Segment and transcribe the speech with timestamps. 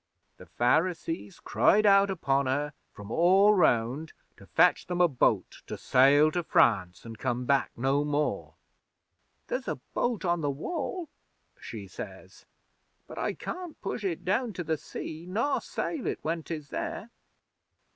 [0.37, 5.77] 'The Pharisees cried out upon her from all round to fetch them a boat to
[5.77, 8.55] sail to France, an' come back no more.
[9.45, 11.07] '"There's a boat on the Wall,"
[11.59, 12.47] she says,
[13.05, 17.11] "but I can't push it down to the sea, nor sail it when 'tis there."